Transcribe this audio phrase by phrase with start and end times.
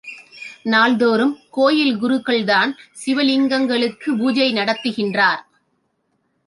[0.63, 5.41] நாள்தோறும் கோவில் குருக்கள் தான் சிவலிங்கங்களுக்குப் பூசை நடத்துகின்றார்.